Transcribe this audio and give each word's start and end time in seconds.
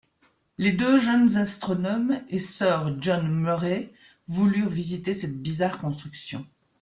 Les 0.57 0.71
deux 0.71 0.97
jeunes 0.97 1.37
astronomes 1.37 2.21
et 2.29 2.39
sir 2.39 2.91
John 3.01 3.27
Murray 3.29 3.93
voulurent 4.27 4.67
visiter 4.67 5.13
cette 5.13 5.39
bizarre 5.43 5.77
construction. 5.77 6.47